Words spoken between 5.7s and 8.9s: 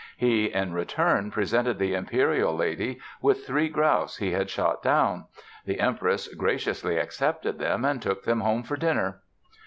Empress "graciously accepted them" and took them home for